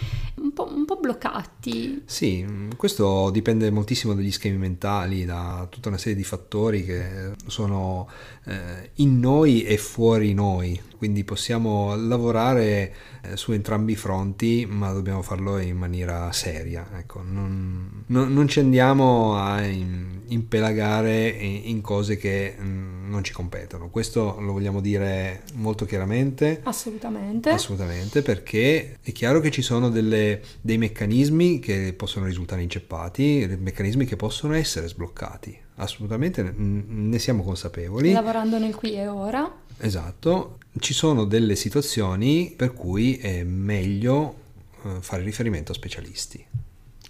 un 0.51 0.53
po', 0.53 0.67
un 0.73 0.85
po', 0.85 0.97
bloccati. 0.97 2.03
Sì, 2.05 2.45
questo 2.75 3.29
dipende 3.31 3.71
moltissimo 3.71 4.13
dagli 4.13 4.31
schemi 4.31 4.57
mentali, 4.57 5.25
da 5.25 5.65
tutta 5.69 5.87
una 5.87 5.97
serie 5.97 6.15
di 6.15 6.23
fattori 6.23 6.83
che 6.83 7.31
sono 7.47 8.09
eh, 8.45 8.91
in 8.95 9.19
noi 9.19 9.63
e 9.63 9.77
fuori 9.77 10.33
noi, 10.33 10.79
quindi 10.97 11.23
possiamo 11.23 11.95
lavorare 11.95 12.93
eh, 13.21 13.37
su 13.37 13.53
entrambi 13.53 13.93
i 13.93 13.95
fronti, 13.95 14.67
ma 14.69 14.91
dobbiamo 14.91 15.21
farlo 15.21 15.57
in 15.57 15.77
maniera 15.77 16.31
seria. 16.31 16.87
Ecco, 16.95 17.21
non, 17.23 18.03
non, 18.07 18.33
non 18.33 18.47
ci 18.47 18.59
andiamo 18.59 19.35
a 19.35 19.61
impelagare 19.61 21.27
in 21.27 21.81
cose 21.81 22.17
che 22.17 22.55
mm, 22.59 23.09
non 23.09 23.23
ci 23.23 23.33
competono. 23.33 23.89
Questo 23.89 24.37
lo 24.39 24.53
vogliamo 24.53 24.81
dire 24.81 25.43
molto 25.53 25.85
chiaramente. 25.85 26.61
Assolutamente. 26.63 27.49
Assolutamente, 27.49 28.21
perché 28.21 28.97
è 29.01 29.11
chiaro 29.11 29.39
che 29.39 29.51
ci 29.51 29.61
sono 29.61 29.89
delle, 29.89 30.40
dei 30.61 30.77
meccanismi 30.77 31.59
che 31.59 31.93
possono 31.93 32.25
risultare 32.25 32.61
inceppati, 32.61 33.47
meccanismi 33.59 34.05
che 34.05 34.15
possono 34.15 34.53
essere 34.53 34.87
sbloccati. 34.87 35.57
Assolutamente 35.75 36.43
ne 36.55 37.19
siamo 37.19 37.43
consapevoli. 37.43 38.11
Lavorando 38.11 38.59
nel 38.59 38.75
qui 38.75 38.93
e 38.93 39.07
ora. 39.07 39.51
Esatto, 39.77 40.59
ci 40.79 40.93
sono 40.93 41.25
delle 41.25 41.55
situazioni 41.55 42.53
per 42.55 42.73
cui 42.73 43.17
è 43.17 43.43
meglio 43.43 44.35
eh, 44.83 44.97
fare 44.99 45.23
riferimento 45.23 45.71
a 45.71 45.75
specialisti. 45.75 46.45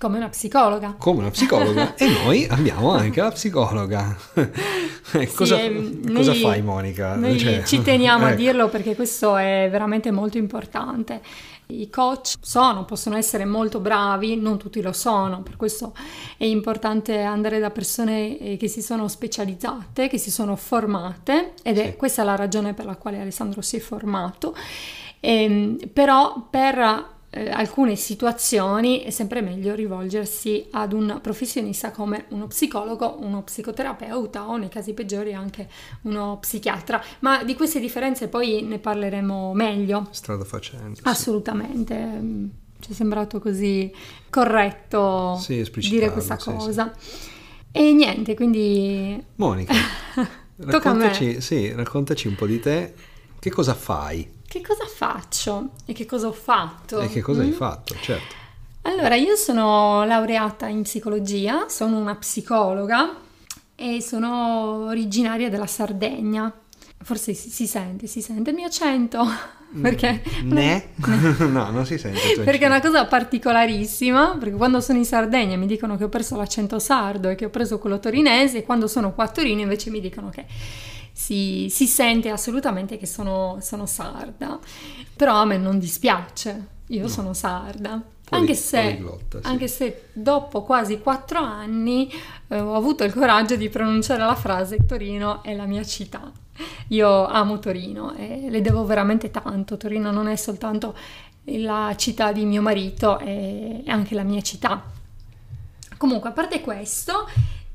Come 0.01 0.17
una 0.17 0.29
psicologa. 0.29 0.95
Come 0.97 1.19
una 1.19 1.29
psicologa. 1.29 1.93
e 1.95 2.07
noi 2.23 2.47
abbiamo 2.49 2.91
anche 2.91 3.21
la 3.21 3.29
psicologa. 3.29 4.17
cosa, 5.35 5.59
sì, 5.59 6.01
cosa 6.11 6.31
noi, 6.31 6.41
fai 6.41 6.61
Monica? 6.63 7.13
Noi 7.13 7.37
cioè, 7.37 7.61
ci 7.61 7.83
teniamo 7.83 8.25
ecco. 8.25 8.33
a 8.33 8.35
dirlo 8.35 8.67
perché 8.69 8.95
questo 8.95 9.37
è 9.37 9.67
veramente 9.69 10.09
molto 10.09 10.39
importante. 10.39 11.21
I 11.67 11.87
coach 11.91 12.33
sono, 12.41 12.83
possono 12.83 13.15
essere 13.15 13.45
molto 13.45 13.79
bravi, 13.79 14.37
non 14.37 14.57
tutti 14.57 14.81
lo 14.81 14.91
sono, 14.91 15.43
per 15.43 15.55
questo 15.55 15.93
è 16.35 16.45
importante 16.45 17.21
andare 17.21 17.59
da 17.59 17.69
persone 17.69 18.39
eh, 18.39 18.57
che 18.57 18.67
si 18.67 18.81
sono 18.81 19.07
specializzate, 19.07 20.07
che 20.07 20.17
si 20.17 20.31
sono 20.31 20.55
formate 20.55 21.53
ed 21.61 21.77
è 21.77 21.91
sì. 21.91 21.95
questa 21.95 22.23
la 22.23 22.35
ragione 22.35 22.73
per 22.73 22.85
la 22.85 22.95
quale 22.95 23.21
Alessandro 23.21 23.61
si 23.61 23.77
è 23.77 23.79
formato. 23.79 24.55
Ehm, 25.19 25.77
però 25.93 26.47
per 26.49 27.19
eh, 27.33 27.49
alcune 27.49 27.95
situazioni 27.95 29.03
è 29.03 29.09
sempre 29.09 29.41
meglio 29.41 29.73
rivolgersi 29.73 30.67
ad 30.71 30.91
un 30.91 31.19
professionista 31.21 31.91
come 31.91 32.25
uno 32.29 32.47
psicologo, 32.47 33.17
uno 33.21 33.41
psicoterapeuta 33.43 34.49
o 34.49 34.57
nei 34.57 34.67
casi 34.67 34.93
peggiori 34.93 35.33
anche 35.33 35.69
uno 36.01 36.37
psichiatra. 36.39 37.01
Ma 37.19 37.43
di 37.43 37.55
queste 37.55 37.79
differenze 37.79 38.27
poi 38.27 38.63
ne 38.63 38.79
parleremo 38.79 39.53
meglio. 39.53 40.07
Strada 40.11 40.43
facendo. 40.43 40.99
Assolutamente. 41.03 41.95
Sì. 41.95 42.59
Ci 42.81 42.91
è 42.91 42.93
sembrato 42.93 43.39
così 43.39 43.93
corretto 44.29 45.37
sì, 45.39 45.63
dire 45.87 46.11
questa 46.11 46.35
cosa. 46.35 46.91
Sì, 46.97 47.29
e 47.71 47.93
niente, 47.93 48.33
quindi... 48.33 49.23
Monica, 49.35 49.73
raccontaci, 50.57 51.39
sì, 51.39 51.71
raccontaci 51.71 52.27
un 52.27 52.35
po' 52.35 52.47
di 52.47 52.59
te. 52.59 52.93
Che 53.39 53.49
cosa 53.51 53.75
fai? 53.75 54.27
Che 54.51 54.59
cosa 54.59 54.83
faccio 54.85 55.69
e 55.85 55.93
che 55.93 56.05
cosa 56.05 56.27
ho 56.27 56.33
fatto? 56.33 56.99
E 56.99 57.07
che 57.07 57.21
cosa 57.21 57.41
mm? 57.41 57.45
hai 57.45 57.51
fatto, 57.53 57.95
certo. 58.01 58.35
Allora, 58.81 59.15
io 59.15 59.37
sono 59.37 60.03
laureata 60.03 60.67
in 60.67 60.81
psicologia, 60.81 61.69
sono 61.69 61.97
una 61.97 62.15
psicologa 62.15 63.15
e 63.75 64.01
sono 64.01 64.87
originaria 64.87 65.49
della 65.49 65.67
Sardegna. 65.67 66.51
Forse 67.01 67.33
si, 67.33 67.49
si 67.49 67.65
sente, 67.65 68.07
si 68.07 68.21
sente 68.21 68.49
il 68.49 68.57
mio 68.57 68.65
accento. 68.65 69.23
Mm, 69.73 69.83
perché? 69.83 70.21
Ne? 70.43 70.89
no, 71.47 71.69
non 71.69 71.85
si 71.85 71.97
sente. 71.97 72.41
Perché 72.43 72.65
è 72.65 72.67
una 72.67 72.81
cosa 72.81 73.05
particolarissima, 73.05 74.35
perché 74.37 74.55
quando 74.57 74.81
sono 74.81 74.97
in 74.97 75.05
Sardegna 75.05 75.55
mi 75.55 75.65
dicono 75.65 75.95
che 75.95 76.03
ho 76.03 76.09
perso 76.09 76.35
l'accento 76.35 76.77
sardo 76.77 77.29
e 77.29 77.35
che 77.35 77.45
ho 77.45 77.49
preso 77.49 77.79
quello 77.79 77.97
torinese 77.97 78.57
e 78.57 78.63
quando 78.63 78.87
sono 78.87 79.13
qua 79.13 79.23
a 79.23 79.29
Torino 79.29 79.61
invece 79.61 79.89
mi 79.89 80.01
dicono 80.01 80.27
che 80.27 80.45
si, 81.21 81.67
si 81.69 81.85
sente 81.85 82.29
assolutamente 82.29 82.97
che 82.97 83.05
sono, 83.05 83.59
sono, 83.61 83.85
sarda, 83.85 84.57
però 85.15 85.35
a 85.35 85.45
me 85.45 85.57
non 85.57 85.77
dispiace, 85.77 86.67
io 86.87 87.03
no. 87.03 87.07
sono 87.07 87.33
sarda. 87.33 88.01
Anche, 88.33 88.55
se, 88.55 88.97
sì. 89.29 89.37
anche 89.41 89.67
se, 89.67 90.07
dopo 90.13 90.63
quasi 90.63 90.99
quattro 90.99 91.39
anni 91.39 92.09
eh, 92.47 92.59
ho 92.59 92.75
avuto 92.75 93.03
il 93.03 93.13
coraggio 93.13 93.57
di 93.57 93.67
pronunciare 93.69 94.23
la 94.23 94.35
frase 94.35 94.85
Torino 94.85 95.43
è 95.43 95.53
la 95.53 95.65
mia 95.65 95.83
città. 95.83 96.31
Io 96.87 97.25
amo 97.27 97.59
Torino 97.59 98.15
e 98.15 98.47
le 98.49 98.61
devo 98.61 98.85
veramente 98.85 99.29
tanto. 99.31 99.77
Torino 99.77 100.11
non 100.11 100.27
è 100.27 100.35
soltanto 100.37 100.95
la 101.43 101.93
città 101.97 102.31
di 102.31 102.45
mio 102.45 102.61
marito, 102.61 103.19
è 103.19 103.83
anche 103.85 104.15
la 104.15 104.23
mia 104.23 104.41
città. 104.41 104.81
Comunque, 105.97 106.29
a 106.29 106.33
parte 106.33 106.61
questo, 106.61 107.27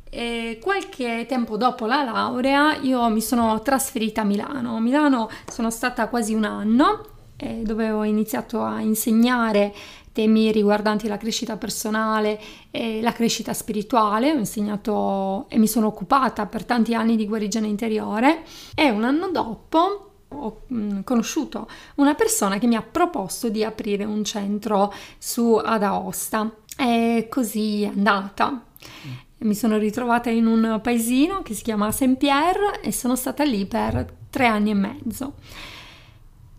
e 0.08 0.58
qualche 0.62 1.26
tempo 1.28 1.56
dopo 1.56 1.86
la 1.86 2.02
laurea 2.02 2.76
io 2.76 3.08
mi 3.08 3.20
sono 3.20 3.60
trasferita 3.62 4.22
a 4.22 4.24
Milano. 4.24 4.76
A 4.76 4.80
Milano 4.80 5.28
sono 5.50 5.70
stata 5.70 6.08
quasi 6.08 6.34
un 6.34 6.44
anno 6.44 7.14
eh, 7.36 7.62
dove 7.62 7.90
ho 7.90 8.04
iniziato 8.04 8.62
a 8.62 8.80
insegnare 8.80 9.74
temi 10.12 10.50
riguardanti 10.50 11.08
la 11.08 11.18
crescita 11.18 11.58
personale 11.58 12.40
e 12.70 13.02
la 13.02 13.12
crescita 13.12 13.52
spirituale. 13.52 14.32
Ho 14.32 14.38
insegnato 14.38 15.46
e 15.50 15.58
mi 15.58 15.68
sono 15.68 15.88
occupata 15.88 16.46
per 16.46 16.64
tanti 16.64 16.94
anni 16.94 17.16
di 17.16 17.26
guarigione 17.26 17.66
interiore 17.66 18.44
e 18.74 18.88
un 18.88 19.04
anno 19.04 19.28
dopo 19.30 20.10
ho 20.28 20.62
mm, 20.72 21.00
conosciuto 21.02 21.68
una 21.96 22.14
persona 22.14 22.58
che 22.58 22.66
mi 22.66 22.74
ha 22.74 22.82
proposto 22.82 23.48
di 23.48 23.62
aprire 23.62 24.04
un 24.04 24.24
centro 24.24 24.92
su 25.18 25.60
ad 25.62 25.82
Aosta 25.82 26.50
e 26.78 27.26
così 27.30 27.82
è 27.82 27.88
andata. 27.88 28.62
Mi 29.38 29.54
sono 29.54 29.76
ritrovata 29.76 30.30
in 30.30 30.46
un 30.46 30.80
paesino 30.82 31.42
che 31.42 31.52
si 31.52 31.62
chiama 31.62 31.92
Saint-Pierre 31.92 32.80
e 32.80 32.90
sono 32.90 33.16
stata 33.16 33.44
lì 33.44 33.66
per 33.66 34.06
tre 34.30 34.46
anni 34.46 34.70
e 34.70 34.74
mezzo. 34.74 35.34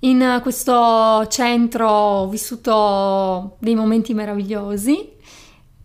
In 0.01 0.39
questo 0.43 1.25
centro 1.27 1.89
ho 1.89 2.29
vissuto 2.29 3.55
dei 3.57 3.73
momenti 3.73 4.13
meravigliosi, 4.13 5.09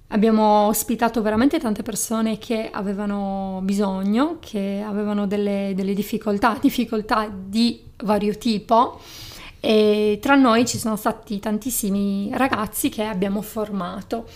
abbiamo 0.08 0.66
ospitato 0.66 1.22
veramente 1.22 1.58
tante 1.58 1.82
persone 1.82 2.37
che 2.37 2.68
avevano 2.70 3.61
bisogno, 3.62 4.37
che 4.38 4.84
avevano 4.87 5.26
delle, 5.26 5.72
delle 5.75 5.94
difficoltà, 5.94 6.56
difficoltà 6.61 7.30
di 7.32 7.80
vario 8.04 8.37
tipo. 8.37 9.00
E 9.61 10.18
tra 10.20 10.34
noi 10.34 10.66
ci 10.66 10.76
sono 10.76 10.96
stati 10.96 11.38
tantissimi 11.38 12.30
ragazzi 12.34 12.88
che 12.88 13.04
abbiamo 13.04 13.40
formato 13.42 14.26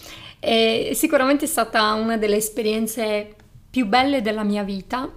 è 0.46 0.90
sicuramente 0.94 1.48
stata 1.48 1.92
una 1.94 2.16
delle 2.16 2.36
esperienze 2.36 3.34
più 3.68 3.86
belle 3.86 4.22
della 4.22 4.44
mia 4.44 4.62
vita 4.62 5.10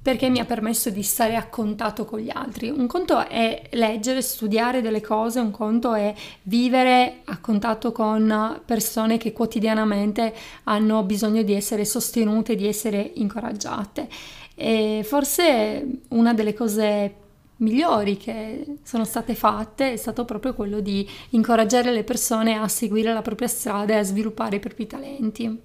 perché 0.00 0.28
mi 0.28 0.40
ha 0.40 0.44
permesso 0.44 0.90
di 0.90 1.02
stare 1.02 1.36
a 1.36 1.48
contatto 1.48 2.04
con 2.04 2.18
gli 2.18 2.30
altri. 2.30 2.68
Un 2.68 2.86
conto 2.86 3.26
è 3.26 3.62
leggere, 3.72 4.20
studiare 4.20 4.82
delle 4.82 5.00
cose, 5.00 5.40
un 5.40 5.50
conto 5.50 5.94
è 5.94 6.14
vivere 6.42 7.20
a 7.24 7.38
contatto 7.38 7.92
con 7.92 8.60
persone 8.64 9.16
che 9.16 9.32
quotidianamente 9.32 10.34
hanno 10.64 11.02
bisogno 11.02 11.42
di 11.42 11.54
essere 11.54 11.86
sostenute, 11.86 12.54
di 12.54 12.66
essere 12.66 13.12
incoraggiate. 13.14 14.06
E 14.54 15.00
forse 15.02 15.86
una 16.08 16.34
delle 16.34 16.52
cose 16.52 17.14
migliori 17.58 18.16
che 18.16 18.64
sono 18.82 19.04
state 19.04 19.34
fatte 19.34 19.92
è 19.92 19.96
stato 19.96 20.24
proprio 20.24 20.54
quello 20.54 20.80
di 20.80 21.08
incoraggiare 21.30 21.92
le 21.92 22.04
persone 22.04 22.56
a 22.56 22.68
seguire 22.68 23.12
la 23.12 23.22
propria 23.22 23.48
strada 23.48 23.94
e 23.94 23.98
a 23.98 24.02
sviluppare 24.02 24.56
i 24.56 24.60
propri 24.60 24.86
talenti. 24.86 25.60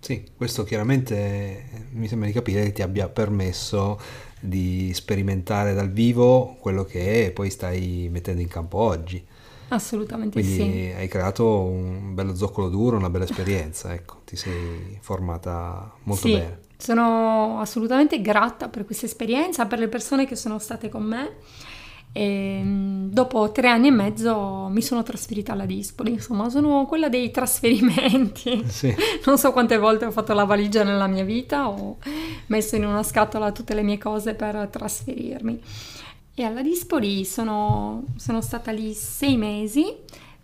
Sì, 0.00 0.24
questo 0.36 0.62
chiaramente 0.62 1.88
mi 1.92 2.06
sembra 2.06 2.28
di 2.28 2.32
capire 2.32 2.62
che 2.64 2.72
ti 2.72 2.82
abbia 2.82 3.08
permesso 3.08 3.98
di 4.40 4.92
sperimentare 4.94 5.74
dal 5.74 5.90
vivo 5.90 6.56
quello 6.60 6.84
che 6.84 7.32
poi 7.34 7.50
stai 7.50 8.08
mettendo 8.10 8.40
in 8.40 8.48
campo 8.48 8.78
oggi. 8.78 9.24
Assolutamente 9.70 10.40
Quindi 10.40 10.90
sì. 10.90 10.94
hai 10.96 11.08
creato 11.08 11.60
un 11.60 12.14
bello 12.14 12.34
zoccolo 12.34 12.68
duro, 12.68 12.96
una 12.96 13.10
bella 13.10 13.24
esperienza, 13.24 13.92
ecco, 13.92 14.22
ti 14.24 14.36
sei 14.36 14.96
formata 15.00 15.92
molto 16.04 16.26
sì, 16.26 16.32
bene. 16.32 16.60
Sono 16.78 17.60
assolutamente 17.60 18.20
grata 18.22 18.68
per 18.68 18.84
questa 18.84 19.06
esperienza, 19.06 19.66
per 19.66 19.80
le 19.80 19.88
persone 19.88 20.26
che 20.26 20.36
sono 20.36 20.58
state 20.58 20.88
con 20.88 21.02
me 21.02 21.36
e 22.12 22.60
mm, 22.62 23.10
dopo 23.10 23.52
tre 23.52 23.68
anni 23.68 23.88
e 23.88 23.90
mezzo 23.90 24.68
mi 24.70 24.80
sono 24.80 25.02
trasferita 25.02 25.52
alla 25.52 25.66
Dispoli, 25.66 26.12
insomma 26.12 26.48
sono 26.48 26.86
quella 26.86 27.08
dei 27.08 27.30
trasferimenti. 27.30 28.64
Sì. 28.78 28.94
Non 29.26 29.38
so 29.38 29.52
quante 29.52 29.76
volte 29.78 30.04
ho 30.04 30.10
fatto 30.10 30.32
la 30.34 30.44
valigia 30.44 30.84
nella 30.84 31.06
mia 31.06 31.24
vita, 31.24 31.68
ho 31.68 31.98
messo 32.46 32.76
in 32.76 32.86
una 32.86 33.02
scatola 33.02 33.50
tutte 33.52 33.74
le 33.74 33.82
mie 33.82 33.98
cose 33.98 34.34
per 34.34 34.68
trasferirmi. 34.70 35.60
E 36.34 36.44
alla 36.44 36.62
Dispoli 36.62 37.24
sono, 37.24 38.04
sono 38.16 38.40
stata 38.40 38.70
lì 38.70 38.94
sei 38.94 39.36
mesi 39.36 39.84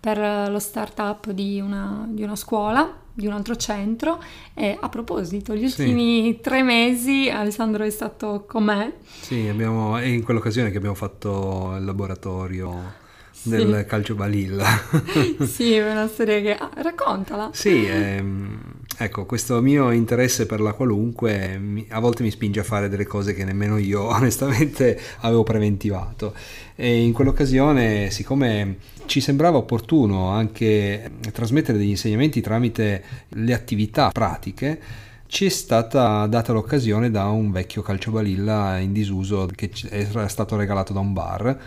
per 0.04 0.50
lo 0.50 0.58
startup 0.58 1.30
di 1.30 1.58
una, 1.60 2.06
di 2.10 2.22
una 2.22 2.36
scuola 2.36 3.00
di 3.14 3.26
un 3.26 3.32
altro 3.32 3.56
centro. 3.56 4.22
E 4.52 4.76
a 4.78 4.88
proposito, 4.90 5.54
gli 5.54 5.66
Sì. 5.70 5.80
ultimi 5.82 6.40
tre 6.42 6.62
mesi 6.62 7.30
Alessandro 7.30 7.84
è 7.84 7.90
stato 7.90 8.44
con 8.46 8.64
me. 8.64 8.96
Sì, 9.20 9.48
abbiamo, 9.48 9.96
è 9.96 10.04
in 10.04 10.22
quell'occasione 10.22 10.70
che 10.70 10.76
abbiamo 10.76 10.94
fatto 10.94 11.74
il 11.78 11.84
laboratorio 11.86 12.92
Sì. 13.30 13.48
del 13.48 13.86
calcio 13.88 14.14
balilla. 14.14 14.66
sì, 15.46 15.72
è 15.72 15.90
una 15.90 16.06
storia 16.06 16.40
che... 16.42 16.54
ah, 16.54 16.70
raccontala. 16.74 17.48
Sì, 17.54 17.86
ehm, 17.88 18.60
ecco, 18.98 19.24
questo 19.26 19.60
mio 19.60 19.90
interesse 19.90 20.46
per 20.46 20.60
la 20.60 20.72
qualunque 20.72 21.84
a 21.88 22.00
volte 22.00 22.22
mi 22.22 22.30
spinge 22.30 22.60
a 22.60 22.64
fare 22.64 22.88
delle 22.88 23.04
cose 23.04 23.34
che 23.34 23.44
nemmeno 23.44 23.78
io 23.78 24.02
onestamente 24.14 24.98
avevo 25.20 25.42
preventivato. 25.42 26.34
E 26.74 27.02
in 27.02 27.12
quell'occasione, 27.12 28.10
siccome 28.10 28.76
ci 29.06 29.20
sembrava 29.20 29.58
opportuno 29.58 30.28
anche 30.28 31.10
trasmettere 31.32 31.78
degli 31.78 31.90
insegnamenti 31.90 32.40
tramite 32.40 33.02
le 33.28 33.52
attività 33.52 34.10
pratiche, 34.10 34.80
ci 35.26 35.46
è 35.46 35.48
stata 35.48 36.26
data 36.26 36.52
l'occasione 36.52 37.10
da 37.10 37.26
un 37.26 37.50
vecchio 37.50 37.82
calciobalilla 37.82 38.78
in 38.78 38.92
disuso 38.92 39.48
che 39.54 39.70
era 39.90 40.28
stato 40.28 40.56
regalato 40.56 40.92
da 40.92 41.00
un 41.00 41.12
bar 41.12 41.58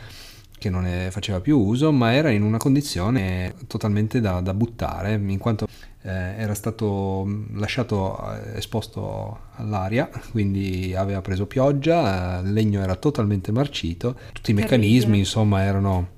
che 0.58 0.70
non 0.70 0.84
ne 0.84 1.10
faceva 1.12 1.40
più 1.40 1.60
uso, 1.60 1.92
ma 1.92 2.14
era 2.14 2.30
in 2.30 2.42
una 2.42 2.58
condizione 2.58 3.54
totalmente 3.68 4.20
da, 4.20 4.42
da 4.42 4.54
buttare, 4.54 5.14
in 5.14 5.38
quanto 5.38 5.68
eh, 6.02 6.10
era 6.10 6.54
stato 6.54 7.24
mh, 7.26 7.60
lasciato 7.60 8.18
eh, 8.34 8.58
esposto 8.58 9.40
all'aria, 9.56 10.10
quindi 10.32 10.96
aveva 10.96 11.22
preso 11.22 11.46
pioggia, 11.46 12.40
eh, 12.40 12.42
il 12.44 12.54
legno 12.54 12.82
era 12.82 12.96
totalmente 12.96 13.52
marcito, 13.52 14.16
tutti 14.34 14.52
i 14.52 14.54
meccanismi 14.54 15.18
insomma 15.18 15.64
erano 15.64 16.16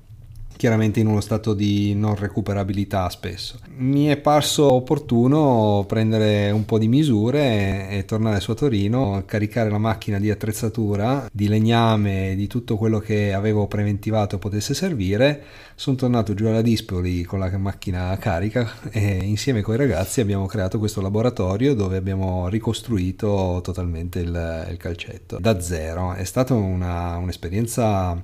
chiaramente 0.60 1.00
in 1.00 1.06
uno 1.06 1.22
stato 1.22 1.54
di 1.54 1.94
non 1.94 2.16
recuperabilità 2.16 3.08
spesso. 3.08 3.60
Mi 3.78 4.08
è 4.08 4.18
parso 4.18 4.70
opportuno 4.70 5.86
prendere 5.88 6.50
un 6.50 6.66
po' 6.66 6.78
di 6.78 6.86
misure 6.86 7.88
e, 7.88 8.04
tornare 8.04 8.40
su 8.40 8.50
a 8.50 8.54
Torino, 8.54 9.22
caricare 9.24 9.70
la 9.70 9.78
macchina 9.78 10.18
di 10.18 10.30
attrezzatura, 10.30 11.26
di 11.32 11.48
legname, 11.48 12.34
di 12.36 12.46
tutto 12.46 12.76
quello 12.76 12.98
che 12.98 13.32
avevo 13.32 13.68
preventivato 13.68 14.36
potesse 14.36 14.74
servire. 14.74 15.44
Sono 15.76 15.96
tornato 15.96 16.34
giù 16.34 16.44
alla 16.44 16.60
Dispoli 16.60 17.22
con 17.22 17.38
la 17.38 17.56
macchina 17.56 18.14
carica 18.18 18.70
e 18.90 19.18
insieme 19.22 19.62
con 19.62 19.72
i 19.72 19.78
ragazzi 19.78 20.20
abbiamo 20.20 20.44
creato 20.44 20.78
questo 20.78 21.00
laboratorio 21.00 21.72
dove 21.72 21.96
abbiamo 21.96 22.48
ricostruito 22.48 23.60
totalmente 23.62 24.18
il, 24.18 24.66
il 24.70 24.76
calcetto 24.76 25.38
da 25.40 25.58
zero. 25.58 26.12
È 26.12 26.24
stata 26.24 26.52
una- 26.52 27.16
un'esperienza 27.16 28.22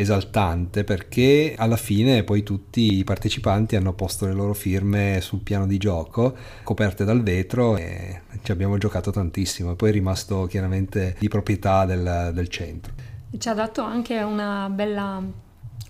esaltante 0.00 0.82
perché 0.84 1.54
alla 1.56 1.76
fine 1.76 2.24
poi 2.24 2.42
tutti 2.42 2.98
i 2.98 3.04
partecipanti 3.04 3.76
hanno 3.76 3.92
posto 3.92 4.26
le 4.26 4.32
loro 4.32 4.54
firme 4.54 5.20
sul 5.20 5.40
piano 5.40 5.66
di 5.66 5.76
gioco 5.76 6.34
coperte 6.62 7.04
dal 7.04 7.22
vetro 7.22 7.76
e 7.76 8.22
ci 8.42 8.50
abbiamo 8.50 8.78
giocato 8.78 9.10
tantissimo 9.10 9.72
e 9.72 9.74
poi 9.74 9.90
è 9.90 9.92
rimasto 9.92 10.46
chiaramente 10.46 11.16
di 11.18 11.28
proprietà 11.28 11.84
del, 11.84 12.30
del 12.32 12.48
centro. 12.48 12.92
Ci 13.36 13.48
ha 13.48 13.54
dato 13.54 13.82
anche 13.82 14.20
una 14.22 14.68
bella, 14.70 15.22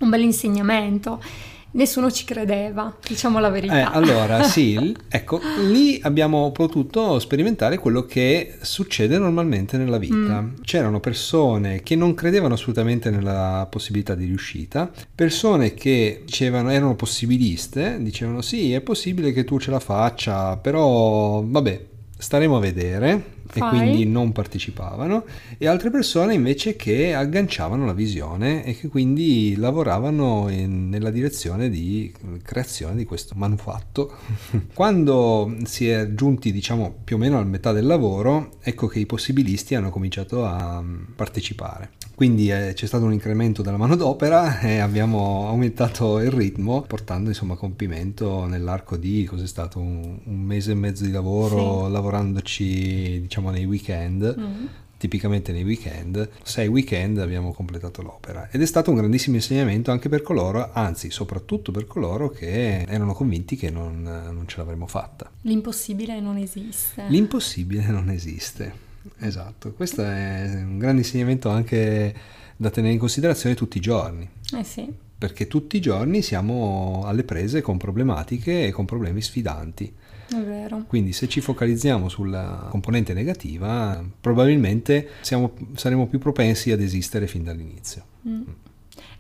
un 0.01 0.09
bel 0.11 0.23
insegnamento. 0.23 1.23
Nessuno 1.73 2.11
ci 2.11 2.25
credeva, 2.25 2.97
diciamo 3.07 3.39
la 3.39 3.49
verità. 3.49 3.79
Eh, 3.79 3.97
allora 3.97 4.43
sì, 4.49 4.97
ecco, 5.09 5.41
lì 5.69 6.01
abbiamo 6.03 6.51
potuto 6.51 7.19
sperimentare 7.19 7.79
quello 7.79 8.05
che 8.05 8.57
succede 8.61 9.19
normalmente 9.19 9.77
nella 9.77 9.99
vita. 9.99 10.49
C'erano 10.63 10.99
persone 11.01 11.83
che 11.83 11.95
non 11.95 12.15
credevano 12.15 12.55
assolutamente 12.55 13.11
nella 13.11 13.67
possibilità 13.71 14.15
di 14.15 14.25
riuscita, 14.25 14.91
persone 15.15 15.75
che 15.75 16.23
dicevano, 16.25 16.71
erano 16.71 16.97
possibiliste, 16.97 17.99
dicevano 18.01 18.41
sì, 18.41 18.73
è 18.73 18.81
possibile 18.81 19.33
che 19.33 19.45
tu 19.45 19.59
ce 19.59 19.71
la 19.71 19.81
faccia, 19.81 20.57
però 20.57 21.43
vabbè, 21.47 21.87
staremo 22.21 22.57
a 22.57 22.61
vedere. 22.61 23.39
E 23.53 23.59
Fai. 23.59 23.69
quindi 23.71 24.07
non 24.07 24.31
partecipavano, 24.31 25.25
e 25.59 25.67
altre 25.67 25.91
persone 25.91 26.35
invece 26.35 26.77
che 26.77 27.15
agganciavano 27.15 27.85
la 27.85 27.93
visione 27.93 28.65
e 28.65 28.77
che 28.77 28.87
quindi 28.87 29.57
lavoravano 29.57 30.49
in- 30.51 30.89
nella 30.89 31.11
direzione 31.11 31.69
di 31.69 32.13
creazione 32.45 32.95
di 32.95 33.05
questo 33.05 33.35
manufatto. 33.37 34.13
Quando 34.73 35.57
si 35.65 35.89
è 35.89 36.15
giunti, 36.15 36.53
diciamo, 36.53 36.95
più 37.03 37.17
o 37.17 37.19
meno 37.19 37.41
a 37.41 37.45
metà 37.45 37.73
del 37.73 37.87
lavoro, 37.87 38.53
ecco 38.61 38.87
che 38.87 39.01
i 39.01 39.07
possibilisti 39.07 39.75
hanno 39.75 39.91
cominciato 39.91 40.45
a 40.45 40.81
mm, 40.81 41.03
partecipare. 41.17 41.91
Quindi 42.21 42.51
eh, 42.51 42.75
c'è 42.75 42.85
stato 42.85 43.07
un 43.07 43.15
incremento 43.15 43.63
della 43.63 43.79
manodopera 43.79 44.61
e 44.61 44.77
abbiamo 44.77 45.49
aumentato 45.49 46.19
il 46.19 46.31
ritmo, 46.31 46.83
portando 46.83 47.31
insomma 47.31 47.55
a 47.55 47.57
compimento 47.57 48.45
nell'arco 48.45 48.99
di 48.99 49.25
cos'è 49.25 49.47
stato 49.47 49.79
un, 49.79 50.19
un 50.23 50.39
mese 50.39 50.73
e 50.73 50.75
mezzo 50.75 51.03
di 51.03 51.13
lavoro, 51.13 51.89
lavorandoci 51.89 53.23
diciamo 53.23 53.49
nei 53.49 53.65
weekend 53.65 54.37
Mm. 54.39 54.67
tipicamente 54.99 55.51
nei 55.51 55.65
weekend, 55.65 56.29
sei 56.43 56.69
weekend 56.69 57.17
abbiamo 57.21 57.55
completato 57.55 58.03
l'opera 58.03 58.51
ed 58.51 58.61
è 58.61 58.67
stato 58.67 58.91
un 58.91 58.99
grandissimo 58.99 59.37
insegnamento 59.37 59.91
anche 59.91 60.11
per 60.11 60.21
coloro, 60.21 60.73
anzi 60.75 61.11
soprattutto 61.11 61.73
per 61.73 61.87
coloro 61.87 62.29
che 62.29 62.83
erano 62.83 63.15
convinti 63.15 63.57
che 63.57 63.71
non, 63.71 64.03
non 64.03 64.45
ce 64.47 64.59
l'avremmo 64.59 64.87
fatta. 64.87 65.31
L'impossibile 65.41 66.21
non 66.21 66.37
esiste. 66.37 67.07
L'impossibile 67.09 67.87
non 67.87 68.11
esiste, 68.11 68.89
esatto, 69.19 69.73
questo 69.73 70.03
è 70.03 70.63
un 70.63 70.79
grande 70.79 71.03
insegnamento 71.03 71.49
anche 71.49 72.15
da 72.57 72.71
tenere 72.71 72.93
in 72.93 72.99
considerazione 72.99 73.55
tutti 73.55 73.79
i 73.79 73.81
giorni. 73.81 74.29
Eh 74.57 74.65
sì, 74.65 74.89
Perché 75.17 75.47
tutti 75.47 75.77
i 75.77 75.81
giorni 75.81 76.23
siamo 76.23 77.03
alle 77.05 77.25
prese 77.25 77.61
con 77.61 77.77
problematiche 77.77 78.67
e 78.67 78.71
con 78.71 78.85
problemi 78.85 79.21
sfidanti. 79.21 79.93
è 80.31 80.37
vero. 80.37 80.85
Quindi 80.87 81.13
se 81.13 81.29
ci 81.29 81.41
focalizziamo 81.41 82.09
sulla 82.09 82.67
componente 82.71 83.13
negativa, 83.13 84.03
probabilmente 84.21 85.09
siamo- 85.21 85.53
saremo 85.75 86.07
più 86.07 86.19
propensi 86.19 86.71
ad 86.71 86.81
esistere 86.81 87.27
fin 87.27 87.45
dall'inizio. 87.45 88.05
Mm. 88.29 88.43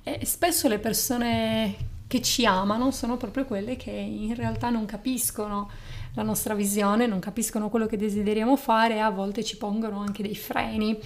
E 0.02 0.24
spesso 0.24 0.68
le 0.68 0.78
persone 0.78 1.74
che 2.06 2.22
ci 2.22 2.44
amano 2.44 2.90
sono 2.90 3.16
proprio 3.16 3.44
quelle 3.44 3.76
che 3.76 3.90
in 3.90 4.34
realtà 4.34 4.68
non 4.70 4.84
capiscono 4.84 5.70
la 6.14 6.22
nostra 6.22 6.54
visione, 6.54 7.06
non 7.06 7.18
capiscono 7.20 7.68
quello 7.68 7.86
che 7.86 7.96
desideriamo 7.96 8.56
fare 8.56 8.94
e 8.96 8.98
a 8.98 9.10
volte 9.10 9.44
ci 9.44 9.56
pongono 9.56 10.00
anche 10.00 10.22
dei 10.22 10.36
freni. 10.36 10.98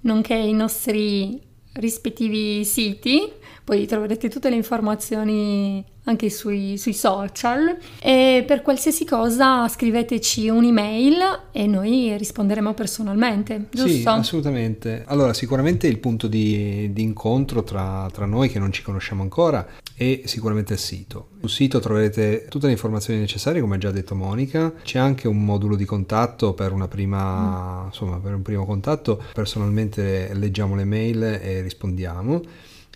nonché 0.02 0.34
i 0.34 0.52
nostri 0.52 1.42
rispettivi 1.72 2.64
siti 2.64 3.28
poi 3.64 3.86
troverete 3.86 4.28
tutte 4.28 4.50
le 4.50 4.54
informazioni 4.54 5.84
anche 6.04 6.30
sui, 6.30 6.78
sui, 6.78 6.94
social 6.94 7.76
e 8.00 8.44
per 8.46 8.62
qualsiasi 8.62 9.04
cosa 9.04 9.66
scriveteci 9.66 10.48
un'email 10.48 11.48
e 11.50 11.66
noi 11.66 12.16
risponderemo 12.16 12.72
personalmente, 12.74 13.66
giusto? 13.72 13.88
Sì, 13.88 14.04
assolutamente. 14.06 15.02
Allora, 15.08 15.34
sicuramente 15.34 15.88
il 15.88 15.98
punto 15.98 16.28
di, 16.28 16.92
di 16.92 17.02
incontro 17.02 17.64
tra, 17.64 18.08
tra, 18.12 18.26
noi 18.26 18.48
che 18.48 18.60
non 18.60 18.70
ci 18.70 18.82
conosciamo 18.82 19.22
ancora 19.22 19.66
è 19.96 20.22
sicuramente 20.24 20.74
il 20.74 20.78
sito. 20.78 21.28
Sul 21.40 21.48
sito 21.48 21.80
troverete 21.80 22.46
tutte 22.48 22.66
le 22.66 22.72
informazioni 22.72 23.18
necessarie, 23.18 23.62
come 23.62 23.76
ha 23.76 23.78
già 23.78 23.90
detto 23.90 24.14
Monica. 24.14 24.72
C'è 24.82 24.98
anche 24.98 25.26
un 25.26 25.42
modulo 25.42 25.74
di 25.74 25.87
contatto 25.87 26.52
per 26.52 26.72
prima, 26.87 27.82
mm. 27.82 27.87
insomma, 27.87 28.18
per 28.18 28.35
un 28.35 28.42
primo 28.42 28.66
contatto. 28.66 29.22
Personalmente 29.32 30.32
leggiamo 30.35 30.74
le 30.74 30.85
mail 30.85 31.22
e 31.22 31.62
rispondiamo 31.62 32.42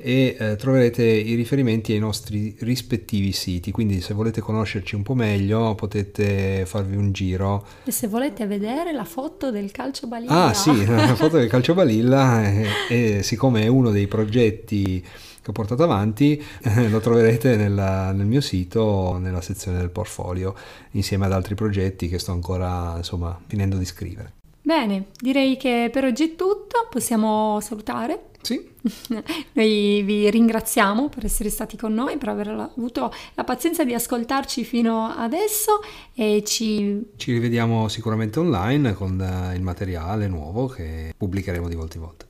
e 0.01 0.37
eh, 0.39 0.57
troverete 0.57 1.05
i 1.05 1.35
riferimenti 1.35 1.93
ai 1.93 1.99
nostri 1.99 2.57
rispettivi 2.61 3.33
siti, 3.33 3.71
quindi 3.71 4.01
se 4.01 4.15
volete 4.15 4.41
conoscerci 4.41 4.95
un 4.95 5.03
po' 5.03 5.15
meglio 5.15 5.75
potete 5.75 6.65
farvi 6.67 6.97
un 6.97 7.13
giro. 7.13 7.67
E 7.85 7.91
se 7.91 8.09
volete 8.09 8.47
vedere 8.47 8.93
la 8.93 9.05
foto 9.05 9.51
del 9.51 9.71
calcio 9.71 10.07
balilla. 10.07 10.47
Ah 10.47 10.55
sì, 10.55 10.87
la 10.87 11.15
foto 11.17 11.37
del 11.37 11.49
calcio 11.49 11.75
balilla 11.75 12.45
e, 12.49 12.67
e 12.89 13.23
siccome 13.23 13.63
è 13.63 13.67
uno 13.67 13.91
dei 13.91 14.07
progetti 14.07 15.05
che 15.43 15.51
ho 15.51 15.53
portato 15.53 15.83
avanti 15.83 16.43
eh, 16.63 16.89
lo 16.89 17.01
troverete 17.01 17.57
nella, 17.57 18.13
nel 18.13 18.27
mio 18.27 18.43
sito 18.43 19.17
nella 19.19 19.41
sezione 19.41 19.79
del 19.79 19.89
portfolio 19.89 20.55
insieme 20.91 21.25
ad 21.25 21.33
altri 21.33 21.55
progetti 21.55 22.09
che 22.09 22.19
sto 22.19 22.33
ancora 22.33 22.95
insomma 22.99 23.39
finendo 23.47 23.77
di 23.77 23.87
scrivere. 23.87 24.40
Bene, 24.63 25.07
direi 25.19 25.57
che 25.57 25.89
per 25.91 26.05
oggi 26.05 26.33
è 26.33 26.37
tutto, 26.37 26.87
possiamo 26.91 27.59
salutare. 27.61 28.31
Sì. 28.43 28.69
Noi 29.53 30.03
vi 30.03 30.31
ringraziamo 30.31 31.09
per 31.09 31.25
essere 31.25 31.51
stati 31.51 31.77
con 31.77 31.93
noi, 31.93 32.17
per 32.17 32.31
aver 32.31 32.49
avuto 32.49 33.13
la 33.35 33.45
pazienza 33.45 33.85
di 33.85 33.93
ascoltarci 33.95 34.65
fino 34.65 35.07
adesso 35.09 35.81
e 36.15 36.43
ci... 36.47 37.11
Ci 37.17 37.33
rivediamo 37.33 37.89
sicuramente 37.89 38.39
online 38.39 38.95
con 38.95 39.21
eh, 39.21 39.55
il 39.55 39.63
materiale 39.63 40.27
nuovo 40.27 40.69
che 40.69 41.15
pubblicheremo 41.17 41.69
di 41.69 41.75
volta 41.75 41.97
in 41.97 42.03
volta. 42.03 42.27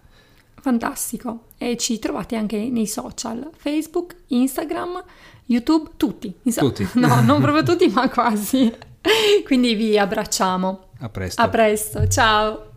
Fantastico. 0.60 1.44
E 1.56 1.76
ci 1.76 1.98
trovate 1.98 2.36
anche 2.36 2.56
nei 2.68 2.86
social, 2.86 3.48
Facebook, 3.56 4.16
Instagram, 4.28 5.02
YouTube, 5.46 5.90
tutti. 5.96 6.34
Insomma, 6.42 6.70
tutti. 6.70 6.88
No, 6.98 7.20
non 7.22 7.40
proprio 7.40 7.62
tutti, 7.64 7.88
ma 7.88 8.08
quasi. 8.08 8.72
Quindi 9.44 9.74
vi 9.74 9.98
abbracciamo. 9.98 10.88
A 11.00 11.08
presto. 11.08 11.42
A 11.42 11.48
presto, 11.48 12.06
ciao. 12.08 12.69